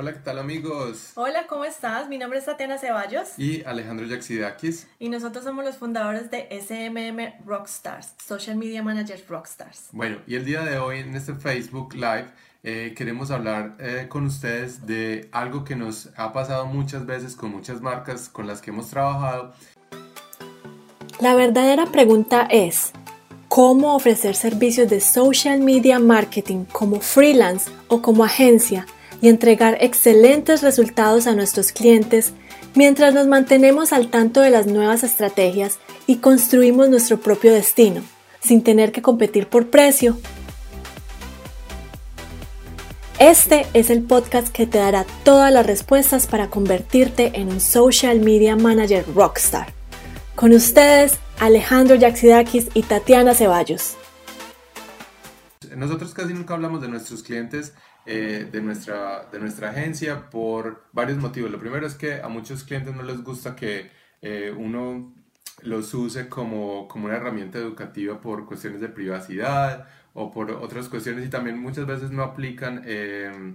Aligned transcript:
Hola, 0.00 0.12
¿qué 0.12 0.20
tal 0.20 0.38
amigos? 0.38 1.10
Hola, 1.16 1.48
¿cómo 1.48 1.64
estás? 1.64 2.08
Mi 2.08 2.18
nombre 2.18 2.38
es 2.38 2.44
Tatiana 2.44 2.78
Ceballos. 2.78 3.36
Y 3.36 3.64
Alejandro 3.64 4.06
Yaxidakis. 4.06 4.86
Y 5.00 5.08
nosotros 5.08 5.42
somos 5.42 5.64
los 5.64 5.76
fundadores 5.76 6.30
de 6.30 6.46
SMM 6.52 7.44
Rockstars, 7.44 8.14
Social 8.24 8.54
Media 8.54 8.80
Managers 8.80 9.26
Rockstars. 9.26 9.88
Bueno, 9.90 10.18
y 10.28 10.36
el 10.36 10.44
día 10.44 10.62
de 10.62 10.78
hoy 10.78 11.00
en 11.00 11.16
este 11.16 11.34
Facebook 11.34 11.94
Live 11.94 12.26
eh, 12.62 12.94
queremos 12.96 13.32
hablar 13.32 13.74
eh, 13.80 14.06
con 14.08 14.24
ustedes 14.24 14.86
de 14.86 15.28
algo 15.32 15.64
que 15.64 15.74
nos 15.74 16.10
ha 16.16 16.32
pasado 16.32 16.66
muchas 16.66 17.04
veces 17.04 17.34
con 17.34 17.50
muchas 17.50 17.80
marcas 17.80 18.28
con 18.28 18.46
las 18.46 18.62
que 18.62 18.70
hemos 18.70 18.90
trabajado. 18.90 19.52
La 21.18 21.34
verdadera 21.34 21.86
pregunta 21.86 22.46
es, 22.48 22.92
¿cómo 23.48 23.96
ofrecer 23.96 24.36
servicios 24.36 24.88
de 24.88 25.00
social 25.00 25.58
media 25.58 25.98
marketing 25.98 26.66
como 26.66 27.00
freelance 27.00 27.68
o 27.88 28.00
como 28.00 28.22
agencia? 28.22 28.86
Y 29.20 29.28
entregar 29.28 29.78
excelentes 29.80 30.62
resultados 30.62 31.26
a 31.26 31.34
nuestros 31.34 31.72
clientes 31.72 32.32
mientras 32.74 33.14
nos 33.14 33.26
mantenemos 33.26 33.92
al 33.92 34.08
tanto 34.08 34.40
de 34.40 34.50
las 34.50 34.66
nuevas 34.66 35.02
estrategias 35.02 35.78
y 36.06 36.16
construimos 36.16 36.88
nuestro 36.88 37.18
propio 37.18 37.52
destino, 37.52 38.02
sin 38.40 38.62
tener 38.62 38.92
que 38.92 39.02
competir 39.02 39.46
por 39.46 39.68
precio. 39.68 40.16
Este 43.18 43.66
es 43.74 43.90
el 43.90 44.02
podcast 44.02 44.48
que 44.48 44.66
te 44.66 44.78
dará 44.78 45.04
todas 45.24 45.52
las 45.52 45.66
respuestas 45.66 46.28
para 46.28 46.50
convertirte 46.50 47.32
en 47.34 47.48
un 47.48 47.60
social 47.60 48.20
media 48.20 48.54
manager 48.54 49.04
rockstar. 49.12 49.72
Con 50.36 50.52
ustedes, 50.52 51.18
Alejandro 51.40 51.96
Yaxidakis 51.96 52.68
y 52.74 52.82
Tatiana 52.82 53.34
Ceballos. 53.34 53.97
Nosotros 55.76 56.14
casi 56.14 56.34
nunca 56.34 56.54
hablamos 56.54 56.80
de 56.80 56.88
nuestros 56.88 57.22
clientes 57.22 57.74
eh, 58.06 58.48
de, 58.50 58.62
nuestra, 58.62 59.26
de 59.30 59.38
nuestra 59.38 59.70
agencia 59.70 60.30
por 60.30 60.84
varios 60.92 61.18
motivos. 61.18 61.50
Lo 61.50 61.58
primero 61.58 61.86
es 61.86 61.94
que 61.94 62.22
a 62.22 62.28
muchos 62.28 62.64
clientes 62.64 62.94
no 62.94 63.02
les 63.02 63.22
gusta 63.22 63.54
que 63.54 63.90
eh, 64.22 64.54
uno 64.56 65.12
los 65.62 65.92
use 65.92 66.28
como, 66.28 66.88
como 66.88 67.06
una 67.06 67.16
herramienta 67.16 67.58
educativa 67.58 68.20
por 68.20 68.46
cuestiones 68.46 68.80
de 68.80 68.88
privacidad 68.88 69.88
o 70.14 70.30
por 70.30 70.50
otras 70.50 70.88
cuestiones 70.88 71.26
y 71.26 71.28
también 71.28 71.58
muchas 71.58 71.86
veces 71.86 72.10
no 72.10 72.22
aplican 72.22 72.82
eh, 72.86 73.54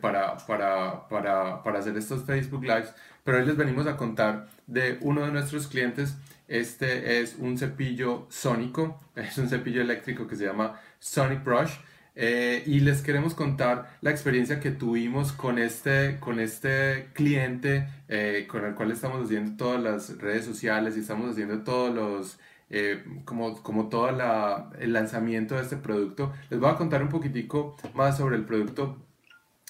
para, 0.00 0.36
para, 0.38 1.08
para, 1.08 1.62
para, 1.62 1.78
hacer 1.78 1.96
estos 1.96 2.24
Facebook 2.24 2.64
Lives. 2.64 2.92
Pero 3.24 3.38
hoy 3.38 3.46
les 3.46 3.56
venimos 3.56 3.86
a 3.86 3.96
contar 3.96 4.48
de 4.66 4.98
uno 5.00 5.24
de 5.24 5.32
nuestros 5.32 5.66
clientes. 5.66 6.16
Este 6.48 7.20
es 7.20 7.36
un 7.38 7.58
cepillo 7.58 8.26
sónico, 8.30 9.00
es 9.16 9.36
un 9.38 9.48
cepillo 9.48 9.82
eléctrico 9.82 10.26
que 10.26 10.36
se 10.36 10.44
llama 10.44 10.80
Sonic 10.98 11.44
Brush. 11.44 11.72
Eh, 12.18 12.62
y 12.64 12.80
les 12.80 13.02
queremos 13.02 13.34
contar 13.34 13.98
la 14.00 14.10
experiencia 14.10 14.58
que 14.58 14.70
tuvimos 14.70 15.32
con 15.32 15.58
este, 15.58 16.18
con 16.18 16.40
este 16.40 17.10
cliente 17.12 17.86
eh, 18.08 18.46
con 18.48 18.64
el 18.64 18.74
cual 18.74 18.90
estamos 18.90 19.26
haciendo 19.26 19.54
todas 19.58 19.82
las 19.82 20.16
redes 20.16 20.46
sociales 20.46 20.96
y 20.96 21.00
estamos 21.00 21.30
haciendo 21.30 21.62
todos 21.62 21.94
los, 21.94 22.38
eh, 22.70 23.04
como, 23.26 23.62
como 23.62 23.90
todo 23.90 24.10
la, 24.12 24.70
el 24.78 24.94
lanzamiento 24.94 25.56
de 25.56 25.62
este 25.62 25.76
producto. 25.76 26.32
Les 26.48 26.58
voy 26.58 26.70
a 26.70 26.76
contar 26.76 27.02
un 27.02 27.10
poquitico 27.10 27.76
más 27.92 28.16
sobre 28.16 28.36
el 28.36 28.46
producto 28.46 28.96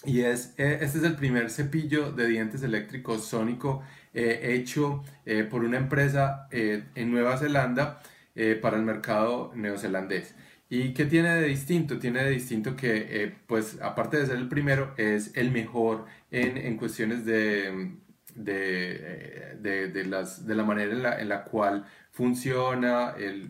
y 0.05 0.21
es, 0.21 0.55
este 0.57 0.99
es 0.99 1.03
el 1.03 1.17
primer 1.17 1.51
cepillo 1.51 2.13
de 2.13 2.29
dientes 2.29 2.63
eléctricos 2.63 3.25
sónico 3.27 3.83
hecho 4.17 5.05
por 5.51 5.63
una 5.65 5.77
empresa 5.77 6.49
en 6.51 7.11
Nueva 7.11 7.37
Zelanda 7.37 8.01
para 8.63 8.77
el 8.77 8.83
mercado 8.83 9.53
neozelandés. 9.55 10.35
¿Y 10.69 10.95
qué 10.95 11.05
tiene 11.05 11.33
de 11.37 11.47
distinto? 11.47 11.99
Tiene 11.99 12.25
de 12.25 12.31
distinto 12.31 12.75
que, 12.75 13.07
eh, 13.09 13.35
pues, 13.47 13.81
aparte 13.81 14.17
de 14.17 14.27
ser 14.27 14.37
el 14.37 14.49
primero, 14.49 14.95
es 14.97 15.31
el 15.37 15.53
mejor 15.53 16.07
en, 16.33 16.57
en 16.57 16.77
cuestiones 16.77 17.25
de, 17.25 17.93
de, 18.35 18.97
eh, 19.01 19.57
de, 19.61 19.89
de, 19.89 20.05
las, 20.07 20.45
de 20.45 20.55
la 20.57 20.65
manera 20.65 20.93
en 20.93 21.03
la, 21.05 21.21
en 21.21 21.29
la 21.29 21.45
cual 21.45 21.87
funciona, 22.11 23.15
el 23.17 23.49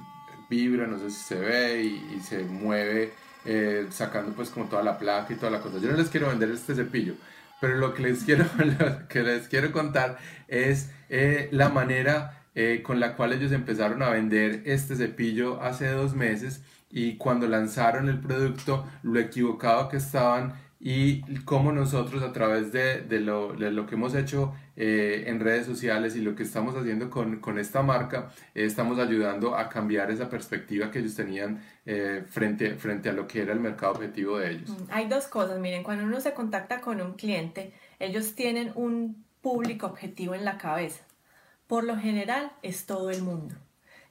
vibra, 0.51 0.87
no 0.87 0.99
sé 0.99 1.11
si 1.11 1.23
se 1.23 1.37
ve 1.37 1.83
y, 1.85 2.17
y 2.17 2.21
se 2.21 2.43
mueve, 2.45 3.13
eh, 3.47 3.87
sacando 3.91 4.33
pues 4.33 4.51
como 4.51 4.67
toda 4.67 4.83
la 4.83 4.99
placa 4.99 5.33
y 5.33 5.37
toda 5.37 5.51
la 5.51 5.61
cosa. 5.61 5.79
Yo 5.79 5.91
no 5.91 5.97
les 5.97 6.11
quiero 6.11 6.29
vender 6.29 6.51
este 6.51 6.75
cepillo, 6.75 7.15
pero 7.61 7.77
lo 7.77 7.95
que 7.95 8.03
les 8.03 8.25
quiero, 8.25 8.45
lo 8.59 9.09
que 9.09 9.23
les 9.23 9.49
quiero 9.49 9.73
contar 9.73 10.19
es 10.49 10.91
la 11.51 11.69
manera 11.69 12.43
con 12.83 13.01
la 13.01 13.17
cual 13.17 13.33
ellos 13.33 13.53
empezaron 13.53 14.03
a 14.03 14.11
vender 14.11 14.63
este 14.65 14.97
cepillo 14.97 15.63
hace 15.63 15.89
dos 15.89 16.15
meses 16.15 16.63
y 16.91 17.17
cuando 17.17 17.47
lanzaron 17.47 18.09
el 18.09 18.19
producto, 18.21 18.87
lo 19.03 19.21
equivocado 19.21 19.89
que 19.89 19.99
estaban 19.99 20.55
y 20.89 21.23
cómo 21.45 21.73
nosotros 21.73 22.23
a 22.23 22.33
través 22.33 22.71
de, 22.71 23.01
de, 23.01 23.19
lo, 23.19 23.55
de 23.55 23.73
lo, 23.73 23.89
que 23.89 23.97
hemos 23.97 24.15
hecho 24.15 24.55
eh, 24.77 25.25
en 25.27 25.41
redes 25.41 25.67
sociales 25.67 26.15
y 26.15 26.21
lo 26.21 26.37
que 26.37 26.45
estamos 26.45 26.77
haciendo 26.77 27.11
con, 27.11 27.41
con 27.41 27.59
esta 27.59 27.83
marca, 27.83 28.31
eh, 28.55 28.65
estamos 28.65 29.01
ayudando 29.01 29.57
a 29.57 29.69
cambiar 29.69 30.13
esa 30.13 30.31
perspectiva 30.31 30.89
que 30.93 31.01
ellos 31.01 31.17
tenían 31.17 31.61
eh, 31.87 32.23
frente, 32.31 32.77
frente 32.77 33.09
a 33.09 33.13
lo 33.15 33.27
que 33.27 33.43
era 33.43 33.53
el 33.53 33.59
mercado 33.59 33.95
objetivo 33.95 34.39
de 34.39 34.53
ellos. 34.53 34.71
Mm, 34.71 34.85
hay 34.91 35.09
dos 35.09 35.27
cosas, 35.27 35.59
miren, 35.59 35.83
cuando 35.83 36.05
uno 36.05 36.21
se 36.21 36.35
contacta 36.35 36.81
con 36.81 37.01
un 37.01 37.15
cliente, 37.15 37.73
ellos 37.99 38.37
tienen 38.37 38.71
un 38.77 39.25
público 39.43 39.89
objetivo 39.89 40.37
en 40.37 40.45
la 40.45 40.57
cabeza. 40.57 41.05
Por 41.67 41.83
lo 41.83 41.97
general 41.97 42.53
es 42.63 42.87
todo 42.87 43.11
el 43.11 43.23
mundo. 43.23 43.57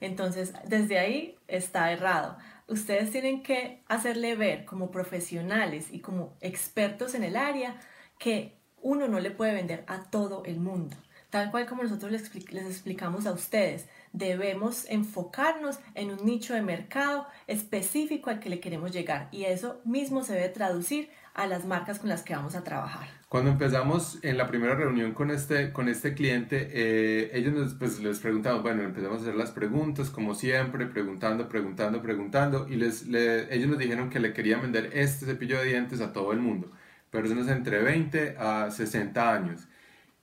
Entonces, 0.06 0.54
desde 0.68 1.00
ahí 1.00 1.38
está 1.48 1.92
errado 1.92 2.38
ustedes 2.68 3.12
tienen 3.12 3.44
que 3.44 3.84
hacerle 3.88 4.36
ver 4.36 4.66
como 4.66 4.92
profesionales 4.92 5.88
y 5.92 6.00
como 6.00 6.34
expertos 6.42 7.16
en 7.16 7.24
el 7.24 7.36
área 7.36 7.76
que 8.18 8.58
uno 8.82 9.08
no 9.08 9.20
le 9.20 9.32
puede 9.32 9.54
vender 9.54 9.84
a 9.88 10.04
todo 10.04 10.44
el 10.46 10.60
mundo. 10.60 10.96
Tal 11.30 11.52
cual 11.52 11.66
como 11.66 11.84
nosotros 11.84 12.12
les, 12.12 12.24
explicamos 12.24 13.26
a 13.26 13.34
ustedes, 13.34 13.88
debemos 14.14 14.86
enfocarnos 14.90 15.80
en 15.94 16.12
un 16.12 16.26
nicho 16.26 16.54
de 16.54 16.62
mercado 16.62 17.28
específico 17.48 18.30
al 18.30 18.40
que 18.40 18.50
le 18.50 18.60
queremos 18.60 18.92
llegar 18.92 19.28
y 19.32 19.46
eso 19.46 19.82
mismo 19.84 20.24
se 20.24 20.34
debe 20.34 20.50
traducir 20.50 21.10
a 21.34 21.48
las 21.48 21.66
marcas 21.66 22.00
con 22.00 22.10
las 22.10 22.24
que 22.24 22.36
vamos 22.36 22.56
a 22.56 22.64
trabajar. 22.64 23.08
Cuando 23.36 23.52
empezamos 23.52 24.18
en 24.22 24.38
la 24.38 24.48
primera 24.48 24.76
reunión 24.76 25.12
con 25.12 25.30
este, 25.30 25.74
con 25.74 25.90
este 25.90 26.14
cliente, 26.14 26.70
eh, 26.72 27.32
ellos 27.34 27.54
nos, 27.54 27.74
pues, 27.74 28.00
les 28.00 28.20
preguntamos, 28.20 28.64
bueno, 28.64 28.82
empezamos 28.84 29.18
a 29.18 29.22
hacer 29.24 29.36
las 29.36 29.52
preguntas, 29.52 30.10
como 30.10 30.34
siempre, 30.34 30.86
preguntando, 30.86 31.50
preguntando, 31.50 32.02
preguntando, 32.02 32.66
y 32.70 32.78
les, 32.78 33.06
ellos 33.06 33.68
nos 33.68 33.78
dijeron 33.78 34.10
que 34.10 34.22
le 34.22 34.32
querían 34.32 34.62
vender 34.62 34.90
este 34.94 35.26
cepillo 35.26 35.60
de 35.60 35.66
dientes 35.66 36.00
a 36.00 36.14
todo 36.14 36.32
el 36.32 36.40
mundo, 36.40 36.72
personas 37.12 37.50
entre 37.50 37.84
20 37.84 38.38
a 38.40 38.72
60 38.72 39.34
años. 39.34 39.68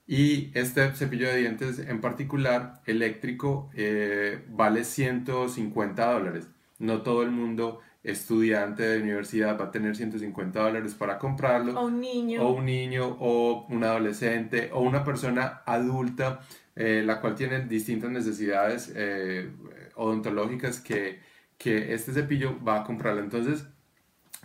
Y 0.07 0.49
este 0.55 0.91
cepillo 0.95 1.27
de 1.27 1.37
dientes 1.37 1.77
en 1.77 2.01
particular, 2.01 2.81
eléctrico, 2.87 3.69
eh, 3.75 4.43
vale 4.49 4.85
150 4.85 6.11
dólares. 6.13 6.47
No 6.79 7.03
todo 7.03 7.21
el 7.21 7.29
mundo 7.29 7.79
estudiante 8.03 8.83
de 8.83 9.01
universidad 9.01 9.57
va 9.59 9.65
a 9.65 9.71
tener 9.71 9.95
150 9.95 10.59
dólares 10.59 10.93
para 10.93 11.17
comprarlo. 11.17 11.79
O 11.79 11.85
un 11.85 12.01
niño. 12.01 12.43
O 12.43 12.53
un 12.53 12.65
niño, 12.65 13.17
o 13.19 13.65
un 13.69 13.83
adolescente, 13.83 14.69
o 14.73 14.81
una 14.81 15.03
persona 15.03 15.61
adulta, 15.65 16.41
eh, 16.75 17.01
la 17.05 17.21
cual 17.21 17.35
tiene 17.35 17.61
distintas 17.61 18.11
necesidades 18.11 18.91
eh, 18.95 19.49
odontológicas 19.95 20.81
que, 20.81 21.21
que 21.57 21.93
este 21.93 22.11
cepillo 22.11 22.61
va 22.63 22.81
a 22.81 22.83
comprarlo. 22.83 23.21
Entonces, 23.21 23.65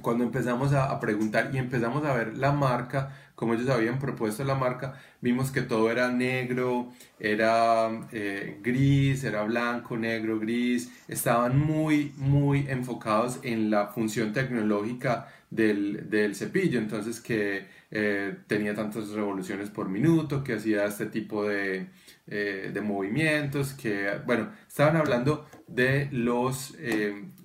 cuando 0.03 0.25
empezamos 0.25 0.73
a, 0.73 0.91
a, 0.91 1.01
preguntar 1.01 1.51
y 1.53 1.59
empezamos 1.59 2.05
a 2.05 2.15
ver 2.15 2.37
la 2.37 2.53
marca, 2.53 3.13
como 3.39 3.55
ellos 3.55 3.69
habían 3.69 4.01
propuesto 4.01 4.43
la 4.43 4.57
marca, 4.57 4.95
vimos 5.21 5.53
que 5.53 5.63
todo 5.63 5.93
era 5.93 6.11
negro, 6.11 6.91
era 7.21 7.89
eh, 8.11 8.59
gris, 8.61 9.23
era 9.23 9.45
blanco, 9.45 9.97
negro, 9.97 10.41
gris, 10.41 10.91
estaban 11.07 11.57
muy, 11.57 12.13
muy 12.17 12.67
enfocados 12.69 13.39
en 13.45 13.71
la 13.71 13.89
función 13.89 14.33
tecnológica 14.33 15.29
del, 15.51 16.11
del 16.11 16.35
cepillo, 16.35 16.81
entonces 16.81 17.21
que 17.21 17.67
eh, 17.93 18.35
tenía 18.49 18.75
tantas 18.75 19.11
revoluciones 19.11 19.71
por 19.71 19.89
minuto, 19.89 20.43
que 20.43 20.55
hacía 20.55 20.87
este 20.87 21.07
tipo 21.07 21.45
de, 21.45 21.87
eh, 22.27 22.71
de 22.75 22.81
movimientos, 22.81 23.73
que, 23.73 24.19
bueno, 24.27 24.51
estaban 24.67 24.97
hablando 24.97 25.47
de 25.69 26.09
los 26.11 26.75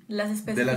de 0.08 0.16
las 0.16 0.32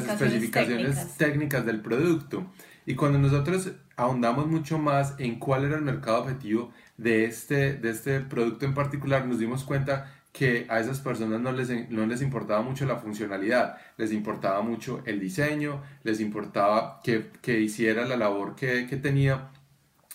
especificaciones 0.08 1.17
técnicas. 1.17 1.64
del 1.67 1.81
producto. 1.81 2.46
Y 2.87 2.94
cuando 2.94 3.19
nosotros 3.19 3.73
ahondamos 3.96 4.46
mucho 4.46 4.78
más 4.78 5.14
en 5.19 5.38
cuál 5.38 5.64
era 5.64 5.76
el 5.76 5.82
mercado 5.82 6.23
objetivo 6.23 6.70
de 6.96 7.25
este, 7.25 7.75
de 7.75 7.90
este 7.90 8.20
producto 8.20 8.64
en 8.64 8.75
particular, 8.75 9.26
nos 9.26 9.38
dimos 9.38 9.64
cuenta 9.64 10.12
que 10.37 10.67
a 10.69 10.81
esas 10.81 11.00
personas 11.00 11.40
no 11.40 11.50
les, 11.50 11.90
no 11.90 12.06
les 12.06 12.20
importaba 12.20 12.61
mucho 12.61 12.84
la 12.84 12.96
funcionalidad, 12.96 13.78
les 13.96 14.12
importaba 14.12 14.61
mucho 14.61 15.02
el 15.06 15.19
diseño, 15.19 15.82
les 16.05 16.20
importaba 16.20 17.00
que, 17.02 17.31
que 17.40 17.61
hiciera 17.61 18.05
la 18.05 18.19
labor 18.19 18.55
que, 18.55 18.87
que, 18.87 18.99
tenía, 18.99 19.49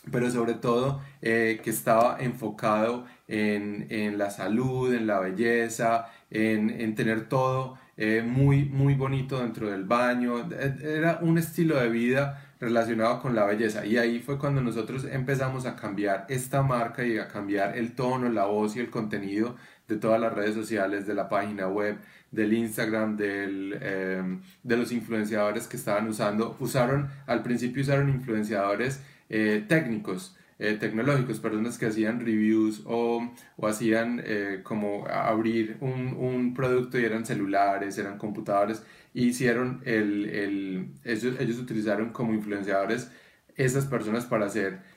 pero 0.09 0.31
sobre 0.31 0.55
todo 0.55 1.01
eh, 1.21 1.59
que 1.63 1.69
estaba 1.69 2.17
enfocado 2.19 3.05
en, 3.27 3.87
en, 3.89 4.17
la 4.17 4.31
salud, 4.31 4.93
en 4.93 5.05
la 5.07 5.19
belleza, 5.19 6.07
en, 6.29 6.69
en 6.69 6.95
tener 6.95 7.29
todo 7.29 7.77
eh, 7.97 8.23
muy, 8.25 8.65
muy 8.65 8.95
bonito 8.95 9.39
dentro 9.39 9.69
del 9.69 9.83
baño. 9.83 10.49
E, 10.51 10.97
era 10.97 11.19
un 11.21 11.37
estilo 11.37 11.75
de 11.79 11.89
vida 11.89 12.51
relacionado 12.59 13.19
con 13.21 13.35
la 13.35 13.45
belleza. 13.45 13.85
Y 13.85 13.97
ahí 13.97 14.19
fue 14.19 14.37
cuando 14.39 14.61
nosotros 14.61 15.05
empezamos 15.05 15.65
a 15.65 15.75
cambiar 15.75 16.25
esta 16.29 16.61
marca 16.63 17.05
y 17.05 17.17
a 17.17 17.27
cambiar 17.27 17.77
el 17.77 17.93
tono, 17.93 18.29
la 18.29 18.45
voz 18.45 18.75
y 18.75 18.79
el 18.79 18.89
contenido 18.89 19.55
de 19.87 19.97
todas 19.97 20.19
las 20.21 20.33
redes 20.33 20.55
sociales, 20.55 21.05
de 21.05 21.13
la 21.13 21.27
página 21.29 21.67
web, 21.67 21.97
del 22.31 22.53
Instagram, 22.53 23.17
del, 23.17 23.77
em, 23.81 24.41
de 24.63 24.77
los 24.77 24.91
influenciadores 24.91 25.67
que 25.67 25.77
estaban 25.77 26.07
usando. 26.07 26.55
Usaron, 26.59 27.09
al 27.27 27.43
principio 27.43 27.81
usaron 27.83 28.09
influenciadores 28.09 29.01
eh, 29.31 29.65
técnicos, 29.67 30.37
eh, 30.59 30.77
tecnológicos, 30.79 31.39
personas 31.39 31.77
que 31.77 31.87
hacían 31.87 32.19
reviews 32.19 32.83
o, 32.85 33.33
o 33.57 33.67
hacían 33.67 34.21
eh, 34.23 34.59
como 34.61 35.07
abrir 35.07 35.77
un, 35.79 36.15
un, 36.19 36.53
producto 36.53 36.99
y 36.99 37.05
eran 37.05 37.25
celulares, 37.25 37.97
eran 37.97 38.17
computadores, 38.19 38.83
y 39.13 39.25
hicieron 39.27 39.81
el, 39.85 40.25
el 40.25 40.87
ellos, 41.03 41.35
ellos, 41.39 41.57
utilizaron 41.57 42.11
como 42.11 42.33
influenciadores 42.33 43.09
esas 43.55 43.85
personas 43.85 44.25
para 44.25 44.49
ser 44.49 44.91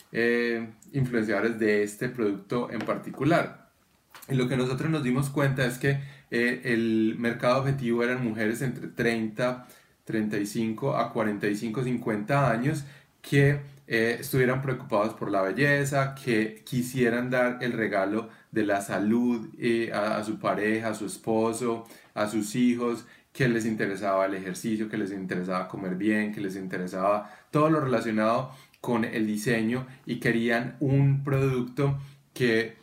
influenciadores 0.93 1.59
de 1.59 1.83
este 1.83 2.09
producto 2.09 2.71
en 2.71 2.81
particular. 2.81 3.65
Y 4.29 4.35
lo 4.35 4.49
que 4.49 4.57
nosotros 4.57 4.91
nos 4.91 5.03
dimos 5.03 5.29
cuenta 5.31 5.67
es 5.67 5.79
que 5.79 6.01
eh, 6.31 6.63
el 6.65 7.17
mercado 7.19 7.61
objetivo 7.61 8.03
eran 8.03 8.25
mujeres 8.25 8.63
entre 8.63 8.89
30, 8.89 9.67
35 10.05 10.97
a 10.97 11.13
45, 11.13 11.85
50 11.85 12.51
años 12.51 12.85
que 13.23 13.61
eh, 13.87 14.19
estuvieran 14.21 14.63
preocupados 14.63 15.15
por 15.15 15.31
la 15.31 15.43
belleza, 15.43 16.15
que 16.15 16.63
quisieran 16.65 17.31
dar 17.31 17.59
el 17.61 17.73
regalo 17.73 18.29
de 18.51 18.65
la 18.65 18.81
salud 18.81 19.49
eh, 19.59 19.93
a, 19.93 20.17
a, 20.17 20.25
su 20.25 20.39
pareja, 20.39 20.91
a 20.91 20.95
su 20.95 21.07
esposo, 21.07 21.85
a 22.15 22.29
sus 22.29 22.55
hijos, 22.55 23.07
que 23.33 23.49
les 23.49 23.67
interesaba 23.67 24.27
el 24.27 24.35
ejercicio, 24.35 24.89
que 24.89 24.97
les 24.97 25.11
interesaba 25.11 25.69
comer 25.69 25.97
bien, 25.97 26.33
que 26.33 26.41
les 26.41 26.57
interesaba 26.57 27.31
todo 27.51 27.69
lo 27.69 27.81
relacionado 27.81 28.53
con 28.81 29.05
el 29.05 29.27
diseño 29.27 29.87
y 30.07 30.21
querían 30.21 30.77
un 30.81 31.25
producto 31.25 31.99
que 32.33 32.77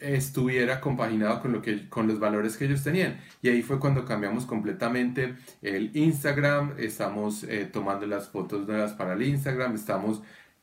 estuviera 0.00 0.80
compaginado 0.80 1.40
con, 1.40 1.52
lo 1.52 1.62
que, 1.62 1.88
con 1.88 2.06
los 2.06 2.18
valores 2.18 2.56
que 2.56 2.64
ellos 2.66 2.82
tenían. 2.82 3.18
Y 3.42 3.48
ahí 3.48 3.62
fue 3.62 3.78
cuando 3.78 4.04
cambiamos 4.04 4.46
completamente 4.46 5.34
el 5.62 5.96
Instagram, 5.96 6.74
estamos 6.78 7.44
eh, 7.44 7.68
tomando 7.70 8.06
las 8.06 8.28
fotos 8.28 8.66
nuevas 8.66 8.92
para 8.92 9.14
el 9.14 9.22
Instagram, 9.22 9.74
estamos 9.74 10.22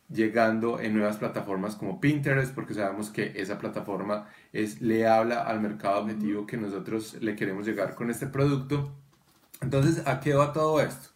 llegando 0.10 0.80
en 0.80 0.94
nuevas 0.94 1.18
plataformas 1.18 1.76
como 1.76 2.02
Pinterest, 2.02 2.54
porque 2.54 2.74
sabemos 2.74 3.10
que 3.10 3.34
esa 3.36 3.60
plataforma 3.60 4.28
es, 4.52 4.82
le 4.82 5.08
habla 5.08 5.44
al 5.44 5.62
mercado 5.62 6.02
objetivo 6.02 6.46
que 6.46 6.58
nosotros 6.58 7.18
le 7.22 7.36
queremos 7.36 7.66
llegar 7.66 7.96
con 7.96 8.10
este 8.10 8.28
producto. 8.28 8.92
Entonces, 9.62 10.06
¿a 10.08 10.20
qué 10.20 10.34
va 10.34 10.54
todo 10.54 10.82
esto? 10.82 11.10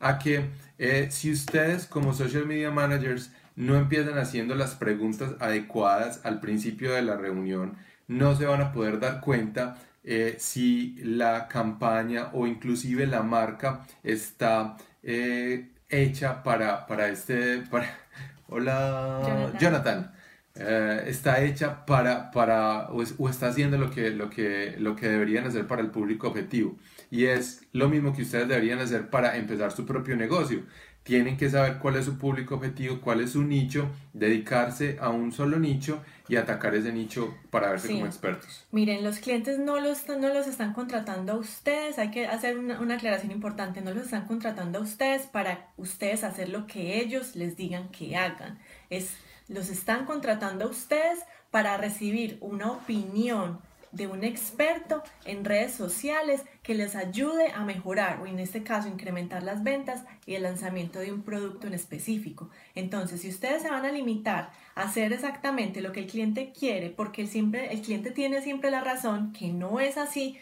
A 0.00 0.18
que 0.18 0.50
eh, 0.78 1.08
si 1.10 1.32
ustedes 1.32 1.86
como 1.86 2.14
social 2.14 2.46
media 2.46 2.70
managers 2.70 3.32
no 3.58 3.76
empiezan 3.76 4.18
haciendo 4.18 4.54
las 4.54 4.76
preguntas 4.76 5.32
adecuadas 5.40 6.20
al 6.24 6.38
principio 6.38 6.92
de 6.92 7.02
la 7.02 7.16
reunión, 7.16 7.76
no 8.06 8.36
se 8.36 8.46
van 8.46 8.60
a 8.62 8.72
poder 8.72 9.00
dar 9.00 9.20
cuenta 9.20 9.76
eh, 10.04 10.36
si 10.38 10.94
la 11.02 11.48
campaña 11.48 12.28
o 12.34 12.46
inclusive 12.46 13.08
la 13.08 13.24
marca 13.24 13.84
está 14.04 14.76
eh, 15.02 15.70
hecha 15.88 16.44
para, 16.44 16.86
para 16.86 17.08
este... 17.08 17.58
Para, 17.62 17.88
hola, 18.48 19.52
Jonathan. 19.58 20.12
Eh, 20.54 21.04
está 21.08 21.42
hecha 21.42 21.84
para, 21.84 22.30
para 22.30 22.90
o, 22.90 23.02
o, 23.18 23.28
está 23.28 23.48
haciendo 23.48 23.76
lo 23.76 23.90
que, 23.90 24.10
lo, 24.10 24.30
que, 24.30 24.76
lo 24.78 24.94
que 24.94 25.08
deberían 25.08 25.46
hacer 25.46 25.66
para 25.66 25.82
el 25.82 25.90
público 25.90 26.28
objetivo. 26.28 26.76
Y 27.10 27.24
es 27.24 27.62
lo 27.72 27.88
mismo 27.88 28.14
que 28.14 28.22
ustedes 28.22 28.46
deberían 28.46 28.78
hacer 28.78 29.10
para 29.10 29.36
empezar 29.36 29.72
su 29.72 29.84
propio 29.84 30.16
negocio 30.16 30.62
tienen 31.08 31.38
que 31.38 31.48
saber 31.48 31.78
cuál 31.78 31.96
es 31.96 32.04
su 32.04 32.18
público 32.18 32.56
objetivo, 32.56 33.00
cuál 33.00 33.22
es 33.22 33.30
su 33.30 33.42
nicho, 33.42 33.88
dedicarse 34.12 34.98
a 35.00 35.08
un 35.08 35.32
solo 35.32 35.58
nicho 35.58 36.02
y 36.28 36.36
atacar 36.36 36.74
ese 36.74 36.92
nicho 36.92 37.34
para 37.48 37.70
verse 37.70 37.90
como 37.90 38.04
expertos. 38.04 38.66
Miren, 38.72 39.02
los 39.02 39.18
clientes 39.18 39.58
no 39.58 39.80
los, 39.80 40.06
no 40.06 40.28
los 40.28 40.46
están 40.46 40.74
contratando 40.74 41.32
a 41.32 41.36
ustedes, 41.36 41.98
hay 41.98 42.10
que 42.10 42.26
hacer 42.26 42.58
una, 42.58 42.78
una, 42.78 42.96
aclaración 42.96 43.32
importante, 43.32 43.80
no 43.80 43.94
los 43.94 44.04
están 44.04 44.26
contratando 44.26 44.80
a 44.80 44.82
ustedes 44.82 45.22
para 45.22 45.70
ustedes 45.78 46.24
hacer 46.24 46.50
lo 46.50 46.66
que 46.66 47.00
ellos 47.00 47.36
les 47.36 47.56
digan 47.56 47.88
que 47.88 48.14
hagan, 48.14 48.58
es, 48.90 49.14
los 49.48 49.70
están 49.70 50.04
contratando 50.04 50.66
a 50.66 50.68
ustedes 50.68 51.20
para 51.50 51.78
recibir 51.78 52.36
una 52.42 52.70
opinión 52.70 53.60
de 53.92 54.06
un 54.06 54.24
experto 54.24 55.02
en 55.24 55.44
redes 55.44 55.72
sociales 55.72 56.42
que 56.62 56.74
les 56.74 56.96
ayude 56.96 57.52
a 57.52 57.64
mejorar 57.64 58.20
o 58.20 58.26
en 58.26 58.38
este 58.38 58.62
caso 58.62 58.88
incrementar 58.88 59.42
las 59.42 59.62
ventas 59.62 60.04
y 60.26 60.34
el 60.34 60.42
lanzamiento 60.42 60.98
de 60.98 61.12
un 61.12 61.22
producto 61.22 61.66
en 61.66 61.74
específico. 61.74 62.50
Entonces, 62.74 63.22
si 63.22 63.28
ustedes 63.28 63.62
se 63.62 63.70
van 63.70 63.84
a 63.84 63.92
limitar 63.92 64.50
a 64.74 64.82
hacer 64.82 65.12
exactamente 65.12 65.80
lo 65.80 65.92
que 65.92 66.00
el 66.00 66.06
cliente 66.06 66.52
quiere, 66.52 66.90
porque 66.90 67.26
siempre, 67.26 67.72
el 67.72 67.82
cliente 67.82 68.10
tiene 68.10 68.42
siempre 68.42 68.70
la 68.70 68.82
razón, 68.82 69.32
que 69.32 69.48
no 69.48 69.80
es 69.80 69.96
así, 69.96 70.38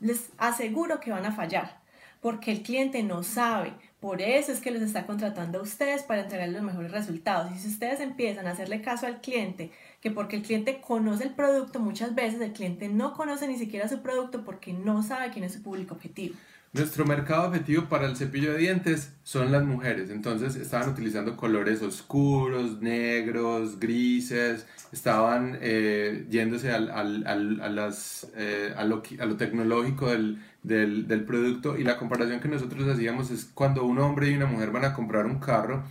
les 0.00 0.30
aseguro 0.38 1.00
que 1.00 1.10
van 1.10 1.26
a 1.26 1.32
fallar, 1.32 1.80
porque 2.20 2.50
el 2.50 2.62
cliente 2.62 3.02
no 3.02 3.22
sabe, 3.22 3.74
por 4.00 4.22
eso 4.22 4.52
es 4.52 4.60
que 4.60 4.70
les 4.70 4.82
está 4.82 5.06
contratando 5.06 5.58
a 5.58 5.62
ustedes 5.62 6.04
para 6.04 6.22
entregar 6.22 6.48
los 6.50 6.62
mejores 6.62 6.92
resultados. 6.92 7.50
Y 7.52 7.58
si 7.58 7.68
ustedes 7.68 8.00
empiezan 8.00 8.46
a 8.46 8.52
hacerle 8.52 8.80
caso 8.80 9.06
al 9.06 9.20
cliente, 9.20 9.72
que 10.00 10.12
porque 10.12 10.36
el 10.36 10.42
cliente 10.42 10.80
conoce 10.80 11.24
el 11.24 11.34
producto, 11.34 11.80
muchas 11.80 12.14
veces 12.14 12.40
el 12.40 12.52
cliente 12.52 12.88
no 12.88 13.14
conoce 13.14 13.48
ni 13.48 13.58
siquiera 13.58 13.88
su 13.88 14.00
producto 14.00 14.44
porque 14.44 14.72
no 14.72 15.02
sabe 15.02 15.30
quién 15.30 15.44
es 15.44 15.54
su 15.54 15.62
público 15.62 15.94
objetivo. 15.94 16.36
Nuestro 16.74 17.06
mercado 17.06 17.48
objetivo 17.48 17.84
para 17.84 18.06
el 18.06 18.16
cepillo 18.16 18.52
de 18.52 18.58
dientes 18.58 19.14
son 19.22 19.50
las 19.50 19.64
mujeres, 19.64 20.10
entonces 20.10 20.54
estaban 20.54 20.90
utilizando 20.90 21.34
colores 21.34 21.80
oscuros, 21.80 22.82
negros, 22.82 23.80
grises, 23.80 24.66
estaban 24.92 25.58
eh, 25.62 26.26
yéndose 26.28 26.70
al, 26.70 26.90
al, 26.90 27.26
al, 27.26 27.60
a, 27.62 27.68
las, 27.70 28.30
eh, 28.36 28.74
a, 28.76 28.84
lo, 28.84 29.02
a, 29.18 29.24
lo, 29.24 29.36
tecnológico 29.36 30.10
del, 30.10 30.42
del, 30.62 31.08
del 31.08 31.24
producto. 31.24 31.78
Y 31.78 31.84
la 31.84 31.96
comparación 31.96 32.38
que 32.40 32.48
nosotros 32.48 32.86
hacíamos 32.86 33.30
es 33.30 33.46
cuando 33.46 33.84
un 33.84 33.98
hombre 33.98 34.30
y 34.30 34.34
una 34.34 34.46
mujer 34.46 34.70
van 34.70 34.84
a 34.84 34.92
comprar 34.92 35.24
un 35.24 35.38
carro, 35.38 35.84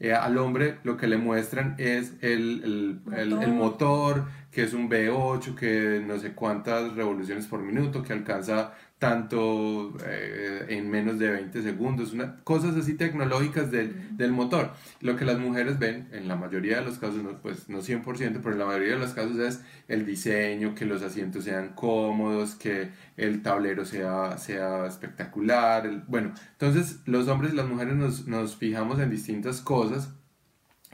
eh, 0.00 0.12
al 0.12 0.38
hombre 0.38 0.78
lo 0.84 0.96
que 0.96 1.08
le 1.08 1.16
muestran 1.16 1.74
es 1.78 2.12
el, 2.20 2.62
el, 2.62 3.00
motor. 3.02 3.18
El, 3.18 3.32
el, 3.42 3.52
motor, 3.52 4.24
que 4.52 4.62
es 4.62 4.72
un 4.72 4.88
V8, 4.88 5.54
que 5.56 6.04
no 6.06 6.18
sé 6.18 6.34
cuántas 6.34 6.94
revoluciones 6.94 7.46
por 7.46 7.60
minuto, 7.60 8.02
que 8.02 8.12
alcanza 8.12 8.74
tanto 8.98 9.96
eh, 10.04 10.66
en 10.70 10.90
menos 10.90 11.20
de 11.20 11.30
20 11.30 11.62
segundos, 11.62 12.12
una, 12.12 12.36
cosas 12.42 12.76
así 12.76 12.94
tecnológicas 12.94 13.70
del, 13.70 14.16
del, 14.16 14.32
motor. 14.32 14.72
Lo 15.00 15.14
que 15.14 15.24
las 15.24 15.38
mujeres 15.38 15.78
ven, 15.78 16.08
en 16.10 16.26
la 16.26 16.34
mayoría 16.34 16.78
de 16.78 16.84
los 16.84 16.98
casos, 16.98 17.22
no, 17.22 17.38
pues 17.40 17.68
no 17.68 17.78
100%, 17.78 18.04
pero 18.42 18.52
en 18.52 18.58
la 18.58 18.66
mayoría 18.66 18.94
de 18.94 18.98
los 18.98 19.12
casos 19.12 19.38
es 19.38 19.62
el 19.86 20.04
diseño, 20.04 20.74
que 20.74 20.84
los 20.84 21.02
asientos 21.02 21.44
sean 21.44 21.74
cómodos, 21.74 22.56
que 22.56 22.90
el 23.16 23.42
tablero 23.42 23.84
sea, 23.84 24.36
sea 24.36 24.86
espectacular. 24.86 25.86
El, 25.86 26.00
bueno, 26.00 26.32
entonces 26.52 26.98
los 27.06 27.28
hombres 27.28 27.52
y 27.52 27.56
las 27.56 27.68
mujeres 27.68 27.94
nos, 27.94 28.26
nos 28.26 28.56
fijamos 28.56 28.98
en 28.98 29.10
distintas 29.10 29.60
cosas. 29.60 30.12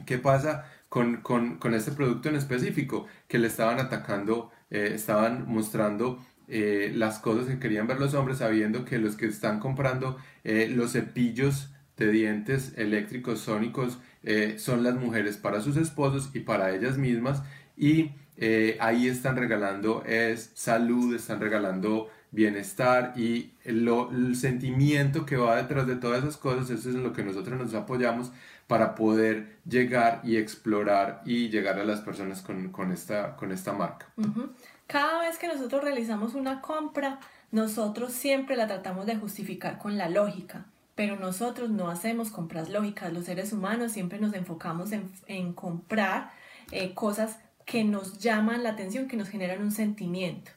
¿Qué 0.04 0.18
pasa 0.18 0.66
con, 0.90 1.18
con, 1.23 1.56
con, 1.56 1.73
este 1.73 1.92
producto 1.92 2.28
en 2.28 2.37
específico? 2.37 3.06
Que 3.28 3.38
le 3.38 3.46
estaban 3.46 3.80
atacando, 3.80 4.50
eh, 4.70 4.90
estaban 4.94 5.46
mostrando 5.46 6.23
eh, 6.48 6.92
las 6.94 7.18
cosas 7.18 7.46
que 7.46 7.58
querían 7.58 7.86
ver 7.86 7.98
los 7.98 8.14
hombres 8.14 8.38
sabiendo 8.38 8.84
que 8.84 8.98
los 8.98 9.16
que 9.16 9.26
están 9.26 9.60
comprando 9.60 10.18
eh, 10.44 10.68
los 10.70 10.92
cepillos 10.92 11.70
de 11.96 12.10
dientes 12.10 12.72
eléctricos 12.76 13.40
sónicos 13.40 13.98
eh, 14.22 14.56
son 14.58 14.82
las 14.82 14.94
mujeres 14.94 15.36
para 15.36 15.60
sus 15.60 15.76
esposos 15.76 16.30
y 16.34 16.40
para 16.40 16.74
ellas 16.74 16.98
mismas 16.98 17.42
y 17.76 18.10
ahí 18.80 19.06
están 19.06 19.36
regalando 19.36 20.02
es 20.04 20.50
salud, 20.54 21.14
están 21.14 21.40
regalando 21.40 22.10
bienestar 22.32 23.12
y 23.16 23.52
el 23.64 24.34
sentimiento 24.34 25.24
que 25.24 25.36
va 25.36 25.56
detrás 25.56 25.86
de 25.86 25.94
todas 25.94 26.18
esas 26.24 26.36
cosas, 26.36 26.68
eso 26.68 26.90
es 26.90 26.96
en 26.96 27.04
lo 27.04 27.12
que 27.12 27.22
nosotros 27.22 27.56
nos 27.58 27.74
apoyamos 27.74 28.32
para 28.66 28.94
poder 28.94 29.58
llegar 29.68 30.20
y 30.24 30.36
explorar 30.36 31.22
y 31.24 31.48
llegar 31.48 31.78
a 31.78 31.84
las 31.84 32.00
personas 32.00 32.42
con, 32.42 32.70
con 32.70 32.92
esta, 32.92 33.36
con 33.36 33.52
esta 33.52 33.72
marca. 33.72 34.06
Cada 34.86 35.20
vez 35.20 35.38
que 35.38 35.48
nosotros 35.48 35.82
realizamos 35.82 36.34
una 36.34 36.60
compra, 36.60 37.18
nosotros 37.50 38.12
siempre 38.12 38.56
la 38.56 38.66
tratamos 38.66 39.06
de 39.06 39.16
justificar 39.16 39.78
con 39.78 39.96
la 39.96 40.08
lógica, 40.08 40.66
pero 40.94 41.16
nosotros 41.16 41.70
no 41.70 41.90
hacemos 41.90 42.30
compras 42.30 42.68
lógicas. 42.68 43.12
Los 43.12 43.24
seres 43.24 43.52
humanos 43.52 43.92
siempre 43.92 44.18
nos 44.18 44.34
enfocamos 44.34 44.92
en, 44.92 45.10
en 45.26 45.52
comprar 45.52 46.32
eh, 46.70 46.94
cosas 46.94 47.38
que 47.64 47.84
nos 47.84 48.18
llaman 48.18 48.62
la 48.62 48.70
atención, 48.70 49.08
que 49.08 49.16
nos 49.16 49.28
generan 49.28 49.62
un 49.62 49.72
sentimiento 49.72 50.50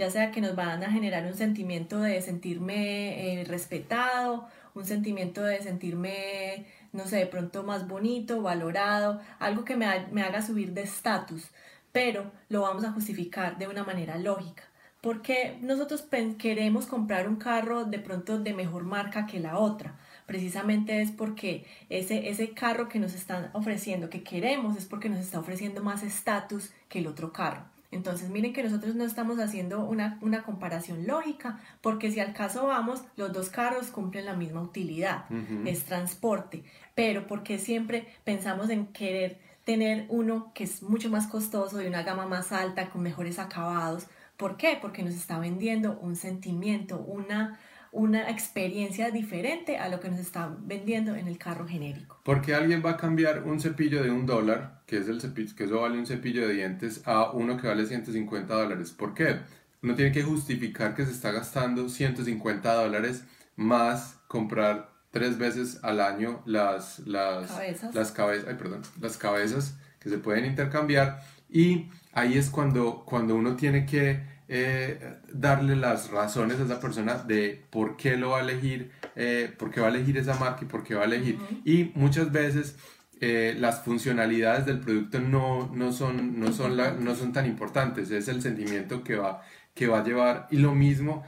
ya 0.00 0.10
sea 0.10 0.30
que 0.30 0.40
nos 0.40 0.56
van 0.56 0.82
a 0.82 0.90
generar 0.90 1.26
un 1.26 1.34
sentimiento 1.34 2.00
de 2.00 2.22
sentirme 2.22 3.40
eh, 3.40 3.44
respetado, 3.44 4.48
un 4.74 4.86
sentimiento 4.86 5.42
de 5.42 5.60
sentirme, 5.60 6.64
no 6.94 7.06
sé, 7.06 7.16
de 7.16 7.26
pronto 7.26 7.64
más 7.64 7.86
bonito, 7.86 8.40
valorado, 8.40 9.20
algo 9.38 9.62
que 9.66 9.76
me, 9.76 10.06
me 10.10 10.22
haga 10.22 10.40
subir 10.40 10.72
de 10.72 10.84
estatus 10.84 11.50
pero 11.92 12.30
lo 12.48 12.62
vamos 12.62 12.84
a 12.84 12.92
justificar 12.92 13.58
de 13.58 13.68
una 13.68 13.84
manera 13.84 14.18
lógica. 14.18 14.64
Porque 15.00 15.58
nosotros 15.62 16.04
queremos 16.38 16.86
comprar 16.86 17.26
un 17.26 17.36
carro 17.36 17.84
de 17.86 17.98
pronto 17.98 18.38
de 18.38 18.52
mejor 18.52 18.84
marca 18.84 19.26
que 19.26 19.40
la 19.40 19.58
otra. 19.58 19.98
precisamente 20.26 21.00
es 21.00 21.10
porque 21.10 21.66
ese, 21.88 22.28
ese 22.28 22.50
carro 22.50 22.88
que 22.88 23.00
nos 23.00 23.14
están 23.14 23.50
ofreciendo, 23.52 24.10
que 24.10 24.22
queremos, 24.22 24.76
es 24.76 24.84
porque 24.84 25.08
nos 25.08 25.18
está 25.20 25.40
ofreciendo 25.40 25.82
más 25.82 26.02
estatus 26.04 26.70
que 26.88 27.00
el 27.00 27.08
otro 27.08 27.32
carro. 27.32 27.64
Entonces 27.92 28.30
miren 28.30 28.52
que 28.52 28.62
nosotros 28.62 28.94
no 28.94 29.04
estamos 29.04 29.38
haciendo 29.40 29.84
una, 29.84 30.18
una, 30.20 30.44
comparación 30.44 31.06
lógica, 31.06 31.58
porque 31.80 32.12
si 32.12 32.20
al 32.20 32.32
caso 32.32 32.66
vamos, 32.66 33.02
los 33.16 33.32
dos 33.32 33.50
carros 33.50 33.88
cumplen 33.88 34.26
la 34.26 34.34
misma 34.34 34.62
utilidad, 34.62 35.24
es 35.64 35.84
transporte, 35.84 36.62
pero 36.94 37.26
porque 37.26 37.58
siempre 37.58 38.06
pensamos 38.22 38.70
en 38.70 38.86
querer 38.88 39.40
tener 39.70 40.06
uno 40.08 40.50
que 40.52 40.64
es 40.64 40.82
mucho 40.82 41.10
más 41.10 41.28
costoso, 41.28 41.78
de 41.78 41.86
una 41.86 42.02
gama 42.02 42.26
más 42.26 42.50
alta, 42.50 42.90
con 42.90 43.04
mejores 43.04 43.38
acabados. 43.38 44.08
¿Por 44.36 44.56
qué? 44.56 44.76
Porque 44.82 45.04
nos 45.04 45.14
está 45.14 45.38
vendiendo 45.38 45.96
un 46.00 46.16
sentimiento, 46.16 46.98
una, 46.98 47.60
una 47.92 48.28
experiencia 48.30 49.12
diferente 49.12 49.78
a 49.78 49.88
lo 49.88 50.00
que 50.00 50.10
nos 50.10 50.18
están 50.18 50.66
vendiendo 50.66 51.14
en 51.14 51.28
el 51.28 51.38
carro 51.38 51.68
genérico. 51.68 52.18
Porque 52.24 52.52
alguien 52.52 52.82
va 52.84 52.90
a 52.90 52.96
cambiar 52.96 53.44
un 53.44 53.60
cepillo 53.60 54.02
de 54.02 54.10
un 54.10 54.26
dólar, 54.26 54.82
que 54.88 54.96
es 54.96 55.06
el 55.06 55.20
cepillo, 55.20 55.54
que 55.54 55.64
eso 55.66 55.80
vale 55.82 56.00
un 56.00 56.06
cepillo 56.08 56.48
de 56.48 56.54
dientes, 56.54 57.02
a 57.06 57.30
uno 57.30 57.56
que 57.56 57.68
vale 57.68 57.86
150 57.86 58.52
dólares. 58.52 58.90
¿Por 58.90 59.14
qué? 59.14 59.36
Uno 59.84 59.94
tiene 59.94 60.10
que 60.10 60.24
justificar 60.24 60.96
que 60.96 61.06
se 61.06 61.12
está 61.12 61.30
gastando 61.30 61.88
150 61.88 62.74
dólares 62.74 63.22
más 63.54 64.18
comprar 64.26 64.89
tres 65.10 65.38
veces 65.38 65.80
al 65.82 66.00
año 66.00 66.42
las, 66.46 67.00
las 67.00 67.50
cabezas, 67.50 67.94
las, 67.94 68.12
cabezas, 68.12 68.46
ay, 68.48 68.54
perdón, 68.54 68.82
las 69.00 69.16
cabezas 69.16 69.76
que 69.98 70.08
se 70.08 70.18
pueden 70.18 70.44
intercambiar. 70.44 71.20
Y 71.48 71.88
ahí 72.12 72.38
es 72.38 72.50
cuando, 72.50 73.04
cuando 73.04 73.34
uno 73.34 73.56
tiene 73.56 73.86
que 73.86 74.20
eh, 74.48 75.18
darle 75.32 75.76
las 75.76 76.10
razones 76.10 76.58
a 76.60 76.64
esa 76.64 76.80
persona 76.80 77.14
de 77.14 77.64
por 77.70 77.96
qué 77.96 78.16
lo 78.16 78.30
va 78.30 78.38
a 78.38 78.40
elegir, 78.42 78.90
eh, 79.16 79.52
por 79.56 79.70
qué 79.70 79.80
va 79.80 79.88
a 79.88 79.90
elegir 79.90 80.16
esa 80.16 80.34
marca 80.34 80.60
y 80.62 80.66
por 80.66 80.82
qué 80.82 80.94
va 80.94 81.02
a 81.02 81.06
elegir. 81.06 81.38
Y 81.64 81.92
muchas 81.94 82.32
veces 82.32 82.76
eh, 83.20 83.54
las 83.58 83.84
funcionalidades 83.84 84.64
del 84.66 84.80
producto 84.80 85.20
no, 85.20 85.70
no, 85.74 85.92
son, 85.92 86.40
no, 86.40 86.52
son 86.52 86.76
no 86.76 87.14
son 87.14 87.32
tan 87.32 87.46
importantes, 87.46 88.10
es 88.10 88.28
el 88.28 88.40
sentimiento 88.42 89.04
que 89.04 89.16
va, 89.16 89.42
que 89.74 89.86
va 89.86 90.00
a 90.00 90.04
llevar. 90.04 90.46
Y 90.50 90.58
lo 90.58 90.74
mismo, 90.74 91.24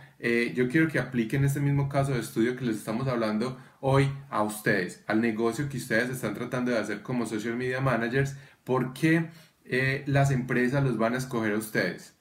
yo 0.54 0.68
quiero 0.68 0.88
que 0.88 0.98
apliquen 0.98 1.44
este 1.44 1.60
mismo 1.60 1.88
caso 1.88 2.12
de 2.12 2.20
estudio 2.20 2.56
que 2.56 2.64
les 2.64 2.76
estamos 2.76 3.08
hablando 3.08 3.58
hoy 3.80 4.08
a 4.30 4.42
ustedes, 4.42 5.02
al 5.06 5.20
negocio 5.20 5.68
que 5.68 5.78
ustedes 5.78 6.10
están 6.10 6.34
tratando 6.34 6.70
de 6.70 6.78
hacer 6.78 7.02
como 7.02 7.26
social 7.26 7.56
media 7.56 7.80
managers, 7.80 8.36
¿por 8.62 8.92
qué 8.92 9.28
las 10.06 10.30
empresas 10.30 10.84
los 10.84 10.98
van 10.98 11.14
a 11.14 11.18
escoger 11.18 11.54
a 11.54 11.58
ustedes? 11.58 12.14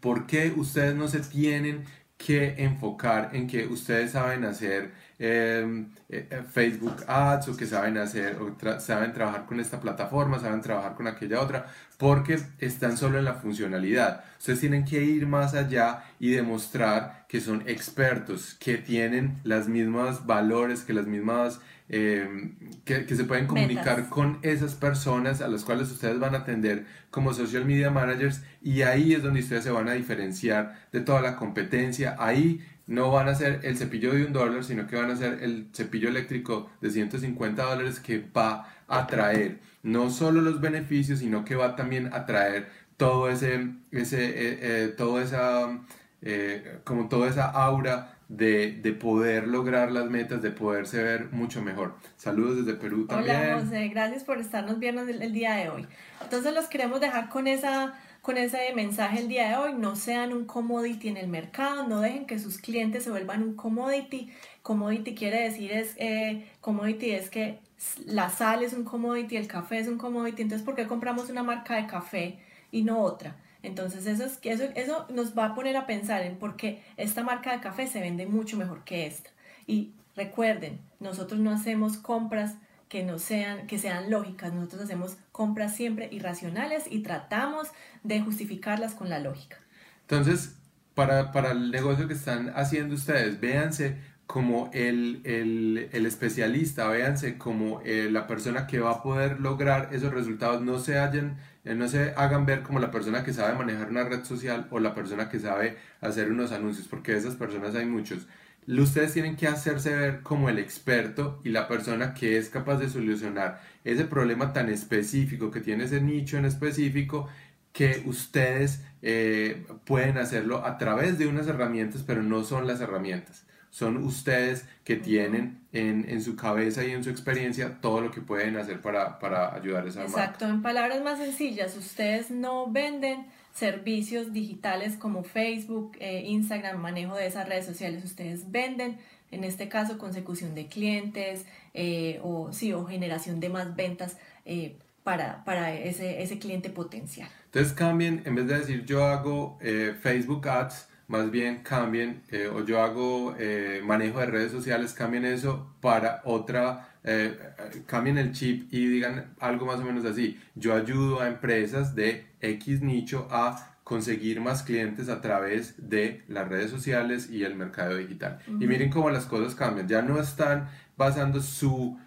¿Por 0.00 0.26
qué 0.26 0.52
ustedes 0.56 0.94
no 0.94 1.06
se 1.06 1.20
tienen 1.20 1.84
que 2.16 2.54
enfocar 2.58 3.30
en 3.32 3.46
que 3.46 3.66
ustedes 3.66 4.12
saben 4.12 4.44
hacer 4.44 4.92
eh, 5.24 5.84
eh, 6.08 6.42
Facebook 6.50 7.04
Ads 7.06 7.48
o 7.48 7.56
que 7.56 7.64
saben 7.64 7.96
hacer 7.96 8.36
o 8.40 8.56
saben 8.80 9.12
trabajar 9.12 9.46
con 9.46 9.60
esta 9.60 9.80
plataforma, 9.80 10.40
saben 10.40 10.60
trabajar 10.60 10.96
con 10.96 11.06
aquella 11.06 11.40
otra, 11.40 11.66
porque 11.96 12.40
están 12.58 12.96
solo 12.96 13.18
en 13.20 13.24
la 13.24 13.34
funcionalidad. 13.34 14.24
Ustedes 14.40 14.58
tienen 14.58 14.84
que 14.84 15.00
ir 15.00 15.28
más 15.28 15.54
allá 15.54 16.02
y 16.18 16.30
demostrar 16.30 17.24
que 17.28 17.40
son 17.40 17.62
expertos, 17.68 18.56
que 18.58 18.78
tienen 18.78 19.38
las 19.44 19.68
mismas 19.68 20.26
valores, 20.26 20.80
que 20.82 20.92
las 20.92 21.06
mismas 21.06 21.60
Em, 21.94 22.54
que, 22.86 23.04
que, 23.04 23.14
se 23.14 23.24
pueden 23.24 23.46
comunicar 23.46 24.08
con 24.08 24.38
esas 24.40 24.74
personas 24.74 25.42
a 25.42 25.48
las 25.48 25.62
cuales 25.62 25.90
ustedes 25.90 26.18
van 26.18 26.34
a 26.34 26.38
atender 26.38 26.86
como 27.10 27.34
social 27.34 27.66
media 27.66 27.90
managers 27.90 28.40
y 28.62 28.80
ahí 28.80 29.12
es 29.12 29.22
donde 29.22 29.40
ustedes 29.40 29.64
se 29.64 29.70
van 29.70 29.90
a 29.90 29.92
diferenciar 29.92 30.88
de 30.90 31.02
toda 31.02 31.20
la 31.20 31.36
competencia. 31.36 32.16
Ahí 32.18 32.66
no 32.86 33.10
van 33.10 33.28
a 33.28 33.34
ser 33.34 33.60
el 33.62 33.76
cepillo 33.76 34.12
de 34.12 34.24
un 34.24 34.32
dólar, 34.32 34.64
sino 34.64 34.86
que 34.86 34.96
van 34.96 35.10
a 35.10 35.16
ser 35.16 35.42
el 35.42 35.68
cepillo 35.72 36.08
eléctrico 36.08 36.70
de 36.80 36.90
150 36.90 37.62
dólares 37.62 38.00
que 38.00 38.24
va 38.36 38.68
a 38.88 39.06
traer 39.06 39.60
no 39.82 40.10
solo 40.10 40.40
los 40.40 40.60
beneficios, 40.60 41.20
sino 41.20 41.44
que 41.44 41.54
va 41.54 41.76
también 41.76 42.12
a 42.12 42.26
traer 42.26 42.68
todo 42.96 43.28
ese, 43.30 43.68
ese 43.90 44.24
eh, 44.24 44.58
eh, 44.60 44.94
todo 44.96 45.20
esa, 45.20 45.80
eh, 46.20 46.78
como 46.84 47.08
toda 47.08 47.28
esa 47.28 47.46
aura 47.46 48.18
de, 48.28 48.78
de, 48.80 48.92
poder 48.92 49.46
lograr 49.46 49.92
las 49.92 50.08
metas, 50.08 50.40
de 50.40 50.50
poderse 50.50 51.02
ver 51.02 51.28
mucho 51.32 51.60
mejor. 51.60 51.96
Saludos 52.16 52.64
desde 52.64 52.78
Perú 52.78 53.06
también. 53.06 53.36
Hola 53.36 53.60
José, 53.60 53.88
gracias 53.88 54.24
por 54.24 54.38
estarnos 54.38 54.78
viendo 54.78 55.02
el, 55.02 55.32
día 55.32 55.54
de 55.54 55.68
hoy. 55.68 55.86
Entonces 56.22 56.54
los 56.54 56.66
queremos 56.66 57.00
dejar 57.00 57.28
con, 57.28 57.46
esa, 57.46 57.94
con 58.22 58.38
ese 58.38 58.72
mensaje 58.74 59.18
el 59.18 59.28
día 59.28 59.48
de 59.48 59.56
hoy. 59.56 59.74
No 59.74 59.96
sean 59.96 60.32
un 60.32 60.46
commodity 60.46 61.08
en 61.08 61.16
el 61.16 61.28
mercado, 61.28 61.86
no 61.86 62.00
dejen 62.00 62.24
que 62.26 62.38
sus 62.38 62.58
clientes 62.58 63.04
se 63.04 63.10
vuelvan 63.10 63.42
un 63.42 63.54
commodity. 63.54 64.32
Commodity 64.62 65.14
quiere 65.14 65.42
decir 65.42 65.72
es, 65.72 65.94
eh, 65.98 66.48
commodity 66.60 67.10
es 67.10 67.28
que 67.28 67.58
la 68.06 68.30
sal 68.30 68.62
es 68.62 68.72
un 68.72 68.84
commodity, 68.84 69.36
el 69.36 69.48
café 69.48 69.80
es 69.80 69.88
un 69.88 69.98
commodity. 69.98 70.42
Entonces, 70.42 70.64
¿por 70.64 70.76
qué 70.76 70.86
compramos 70.86 71.28
una 71.28 71.42
marca 71.42 71.76
de 71.76 71.86
café 71.86 72.38
y 72.70 72.82
no 72.82 73.00
otra? 73.00 73.36
Entonces 73.62 74.06
eso, 74.06 74.24
es, 74.24 74.38
eso, 74.42 74.64
eso 74.74 75.06
nos 75.10 75.36
va 75.36 75.46
a 75.46 75.54
poner 75.54 75.76
a 75.76 75.86
pensar 75.86 76.22
en 76.22 76.36
por 76.36 76.56
qué 76.56 76.82
esta 76.96 77.22
marca 77.22 77.52
de 77.52 77.60
café 77.60 77.86
se 77.86 78.00
vende 78.00 78.26
mucho 78.26 78.56
mejor 78.56 78.84
que 78.84 79.06
esta. 79.06 79.30
Y 79.66 79.92
recuerden, 80.16 80.80
nosotros 81.00 81.40
no 81.40 81.50
hacemos 81.50 81.96
compras 81.96 82.54
que 82.92 83.02
no 83.02 83.18
sean, 83.18 83.66
que 83.66 83.78
sean 83.78 84.10
lógicas, 84.10 84.52
nosotros 84.52 84.82
hacemos 84.82 85.16
compras 85.32 85.74
siempre 85.74 86.10
irracionales 86.12 86.84
y 86.90 86.98
tratamos 86.98 87.68
de 88.02 88.20
justificarlas 88.20 88.92
con 88.92 89.08
la 89.08 89.18
lógica. 89.18 89.56
Entonces, 90.02 90.56
para, 90.92 91.32
para 91.32 91.52
el 91.52 91.70
negocio 91.70 92.06
que 92.06 92.12
están 92.12 92.52
haciendo 92.54 92.94
ustedes, 92.94 93.40
véanse 93.40 93.96
como 94.26 94.68
el, 94.74 95.22
el, 95.24 95.88
el 95.90 96.04
especialista, 96.04 96.86
véanse 96.86 97.38
como 97.38 97.80
eh, 97.82 98.10
la 98.10 98.26
persona 98.26 98.66
que 98.66 98.80
va 98.80 98.90
a 98.90 99.02
poder 99.02 99.40
lograr 99.40 99.88
esos 99.92 100.12
resultados, 100.12 100.60
no 100.60 100.78
se 100.78 101.02
eh, 101.02 101.74
no 101.74 101.88
se 101.88 102.12
hagan 102.14 102.44
ver 102.44 102.62
como 102.62 102.78
la 102.78 102.90
persona 102.90 103.24
que 103.24 103.32
sabe 103.32 103.56
manejar 103.56 103.88
una 103.88 104.04
red 104.04 104.22
social 104.22 104.68
o 104.70 104.78
la 104.80 104.94
persona 104.94 105.30
que 105.30 105.40
sabe 105.40 105.78
hacer 106.02 106.30
unos 106.30 106.52
anuncios, 106.52 106.88
porque 106.88 107.12
de 107.12 107.18
esas 107.20 107.36
personas 107.36 107.74
hay 107.74 107.86
muchos. 107.86 108.26
Ustedes 108.66 109.12
tienen 109.12 109.36
que 109.36 109.48
hacerse 109.48 109.94
ver 109.94 110.22
como 110.22 110.48
el 110.48 110.58
experto 110.58 111.40
y 111.44 111.50
la 111.50 111.68
persona 111.68 112.14
que 112.14 112.36
es 112.38 112.48
capaz 112.48 112.76
de 112.78 112.88
solucionar 112.88 113.60
ese 113.84 114.04
problema 114.04 114.52
tan 114.52 114.68
específico, 114.68 115.50
que 115.50 115.60
tiene 115.60 115.84
ese 115.84 116.00
nicho 116.00 116.36
en 116.38 116.44
específico, 116.44 117.28
que 117.72 118.02
ustedes 118.06 118.84
eh, 119.02 119.66
pueden 119.84 120.18
hacerlo 120.18 120.64
a 120.64 120.78
través 120.78 121.18
de 121.18 121.26
unas 121.26 121.46
herramientas, 121.48 122.04
pero 122.06 122.22
no 122.22 122.44
son 122.44 122.66
las 122.66 122.80
herramientas 122.80 123.44
son 123.72 123.96
ustedes 124.04 124.66
que 124.84 124.96
tienen 124.96 125.62
en, 125.72 126.04
en, 126.06 126.22
su 126.22 126.36
cabeza 126.36 126.84
y 126.84 126.90
en 126.90 127.02
su 127.02 127.08
experiencia 127.08 127.80
todo 127.80 128.02
lo 128.02 128.10
que 128.10 128.20
pueden 128.20 128.58
hacer 128.58 128.82
para, 128.82 129.18
para 129.18 129.54
ayudar 129.54 129.86
a 129.86 129.88
esa 129.88 130.02
Exacto, 130.02 130.44
en 130.44 130.60
palabras 130.60 131.02
más 131.02 131.18
sencillas, 131.18 131.74
ustedes 131.78 132.30
no 132.30 132.70
venden 132.70 133.24
servicios 133.54 134.34
digitales 134.34 134.98
como 134.98 135.24
Facebook, 135.24 135.96
eh, 136.00 136.22
Instagram, 136.26 136.82
manejo 136.82 137.16
de 137.16 137.26
esas 137.26 137.48
redes 137.48 137.64
sociales, 137.64 138.04
ustedes 138.04 138.50
venden, 138.52 138.98
en 139.30 139.42
este 139.42 139.70
caso, 139.70 139.96
consecución 139.96 140.54
de 140.54 140.66
clientes 140.66 141.46
eh, 141.72 142.20
o, 142.22 142.52
sí, 142.52 142.74
o 142.74 142.84
generación 142.84 143.40
de 143.40 143.48
más 143.48 143.74
ventas. 143.74 144.18
Eh, 144.44 144.76
para, 145.02 145.42
para 145.44 145.74
ese, 145.74 146.22
ese, 146.22 146.38
cliente 146.38 146.70
potencial. 146.70 147.28
Entonces 147.46 147.72
cambien, 147.72 148.22
en 148.24 148.36
vez 148.36 148.46
de 148.46 148.58
decir 148.60 148.84
yo 148.84 149.04
hago 149.04 149.58
Facebook 150.00 150.48
Ads, 150.48 150.86
más 151.08 151.30
bien 151.30 151.62
cambien, 151.62 152.22
eh, 152.30 152.46
o 152.46 152.64
yo 152.64 152.82
hago 152.82 153.34
eh, 153.38 153.80
manejo 153.84 154.20
de 154.20 154.26
redes 154.26 154.52
sociales, 154.52 154.92
cambien 154.92 155.24
eso 155.24 155.74
para 155.80 156.22
otra, 156.24 156.96
eh, 157.04 157.38
cambien 157.86 158.18
el 158.18 158.32
chip 158.32 158.72
y 158.72 158.86
digan 158.86 159.34
algo 159.40 159.66
más 159.66 159.80
o 159.80 159.84
menos 159.84 160.04
así. 160.04 160.40
Yo 160.54 160.74
ayudo 160.74 161.20
a 161.20 161.28
empresas 161.28 161.94
de 161.94 162.26
X 162.40 162.82
nicho 162.82 163.28
a 163.30 163.76
conseguir 163.84 164.40
más 164.40 164.62
clientes 164.62 165.08
a 165.08 165.20
través 165.20 165.88
de 165.90 166.22
las 166.28 166.48
redes 166.48 166.70
sociales 166.70 167.28
y 167.30 167.44
el 167.44 167.56
mercado 167.56 167.96
digital. 167.96 168.38
Y 168.46 168.66
miren 168.66 168.90
cómo 168.90 169.10
las 169.10 169.26
cosas 169.26 169.54
cambian. 169.54 169.88
Ya 169.88 170.02
no 170.02 170.20
están 170.20 170.68
basando 170.96 171.40
su 171.40 171.98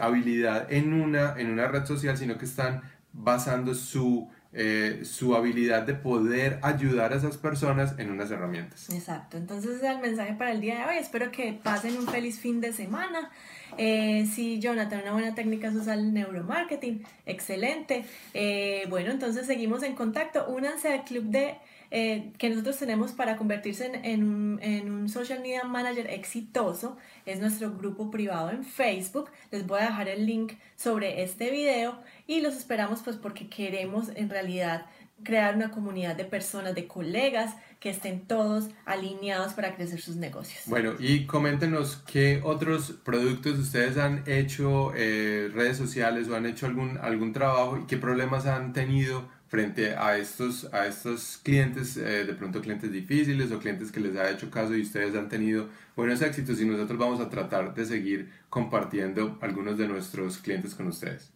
habilidad 0.00 0.72
en 0.72 0.94
una, 0.94 1.34
en 1.38 1.50
una 1.50 1.68
red 1.68 1.84
social, 1.84 2.16
sino 2.16 2.38
que 2.38 2.46
están 2.46 2.82
basando 3.12 3.74
su 3.74 4.30
eh, 4.54 5.00
su 5.04 5.34
habilidad 5.34 5.82
de 5.82 5.94
poder 5.94 6.58
ayudar 6.62 7.12
a 7.12 7.16
esas 7.16 7.38
personas 7.38 7.98
en 7.98 8.10
unas 8.10 8.30
herramientas. 8.30 8.90
Exacto, 8.90 9.36
entonces 9.36 9.76
ese 9.76 9.86
es 9.86 9.94
el 9.94 10.00
mensaje 10.00 10.34
para 10.34 10.52
el 10.52 10.60
día 10.60 10.78
de 10.78 10.84
hoy. 10.84 10.96
Espero 10.98 11.30
que 11.30 11.52
pasen 11.54 11.96
un 11.96 12.06
feliz 12.06 12.38
fin 12.38 12.60
de 12.60 12.72
semana. 12.72 13.30
Eh, 13.78 14.28
sí, 14.34 14.58
Jonathan, 14.60 15.00
una 15.02 15.12
buena 15.12 15.34
técnica 15.34 15.68
es 15.68 15.74
usar 15.74 15.98
neuromarketing. 15.98 17.02
Excelente. 17.24 18.04
Eh, 18.34 18.86
bueno, 18.90 19.10
entonces 19.10 19.46
seguimos 19.46 19.82
en 19.82 19.94
contacto. 19.94 20.46
Únanse 20.48 20.92
al 20.92 21.04
club 21.04 21.24
de 21.24 21.54
eh, 21.94 22.32
que 22.38 22.48
nosotros 22.48 22.78
tenemos 22.78 23.12
para 23.12 23.36
convertirse 23.36 23.92
en, 24.02 24.24
un 24.24 25.08
social 25.10 25.40
media 25.40 25.64
manager 25.64 26.06
exitoso 26.06 26.96
es 27.26 27.38
nuestro 27.38 27.70
grupo 27.76 28.10
privado 28.10 28.50
en 28.50 28.64
Facebook. 28.64 29.28
Les 29.50 29.66
voy 29.66 29.80
a 29.80 29.88
dejar 29.88 30.08
el 30.08 30.24
link 30.24 30.54
sobre 30.74 31.22
este 31.22 31.50
video 31.50 32.00
y 32.26 32.40
los 32.40 32.56
esperamos 32.56 33.02
pues 33.02 33.16
porque 33.16 33.50
queremos 33.50 34.08
en 34.14 34.30
realidad 34.30 34.86
crear 35.22 35.54
una 35.54 35.70
comunidad 35.70 36.16
de 36.16 36.24
personas, 36.24 36.74
de 36.74 36.86
colegas 36.86 37.56
que 37.78 37.90
estén 37.90 38.22
todos 38.22 38.70
alineados 38.86 39.52
para 39.52 39.74
crecer 39.74 40.00
sus 40.00 40.16
negocios. 40.16 40.62
Bueno, 40.64 40.94
y 40.98 41.26
coméntenos 41.26 42.02
qué 42.10 42.40
otros 42.42 42.92
productos 43.04 43.58
ustedes 43.58 43.98
han 43.98 44.24
hecho, 44.26 44.94
eh, 44.96 45.50
redes 45.52 45.76
sociales 45.76 46.26
o 46.28 46.36
han 46.36 46.46
hecho 46.46 46.64
algún, 46.64 46.96
algún 46.96 47.34
trabajo 47.34 47.76
y 47.76 47.84
qué 47.84 47.98
problemas 47.98 48.46
han 48.46 48.72
tenido 48.72 49.28
frente 49.52 49.94
a 49.94 50.16
estos, 50.16 50.72
a 50.72 50.86
estos 50.86 51.38
clientes, 51.42 51.98
eh, 51.98 52.24
de 52.24 52.32
pronto 52.32 52.62
clientes 52.62 52.90
difíciles 52.90 53.52
o 53.52 53.58
clientes 53.58 53.92
que 53.92 54.00
les 54.00 54.16
ha 54.16 54.30
hecho 54.30 54.50
caso 54.50 54.74
y 54.74 54.80
ustedes 54.80 55.14
han 55.14 55.28
tenido 55.28 55.68
buenos 55.94 56.22
éxitos 56.22 56.58
y 56.58 56.64
nosotros 56.64 56.98
vamos 56.98 57.20
a 57.20 57.28
tratar 57.28 57.74
de 57.74 57.84
seguir 57.84 58.32
compartiendo 58.48 59.36
algunos 59.42 59.76
de 59.76 59.88
nuestros 59.88 60.38
clientes 60.38 60.74
con 60.74 60.86
ustedes. 60.86 61.30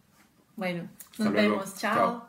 Bueno, 0.55 0.89
nos 1.19 1.31
vemos. 1.31 1.75
Chao. 1.77 2.27